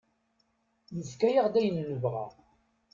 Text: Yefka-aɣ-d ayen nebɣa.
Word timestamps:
Yefka-aɣ-d 0.95 1.55
ayen 1.59 1.75
nebɣa. 1.89 2.25